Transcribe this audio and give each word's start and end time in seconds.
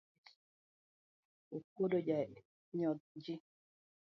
Okuodo 1.55 1.97
janyodh 2.07 2.99
ji. 3.23 3.33